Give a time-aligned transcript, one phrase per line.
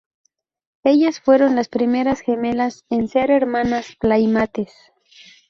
[0.83, 4.73] Ellas fueron las primeras gemelas en ser hermanas Playmates.